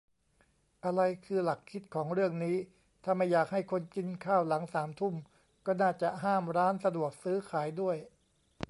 [0.85, 2.57] อะไรคือหลักคิดของเรื่องนี้
[3.03, 5.15] ถ้าไม่อยากให้คนกินข้าวหลังสามทุ่ม
[5.65, 7.97] ก็น่าจะห้ามร้านสะดวกซื้อขายด้วย